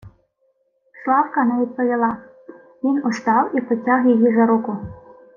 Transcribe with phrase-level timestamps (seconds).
[1.03, 2.17] Славка не відповіла.
[2.83, 4.77] Він устав і потяг її за руку: